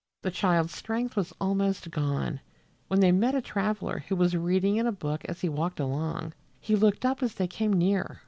[0.23, 2.39] The child's strength was almost gone,
[2.87, 6.33] when they met a traveler who was reading in a book as he walked along.
[6.59, 8.17] He looked up as they came near.